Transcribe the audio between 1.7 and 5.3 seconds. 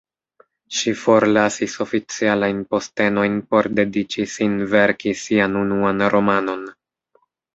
oficialajn postenojn por dediĉi sin verki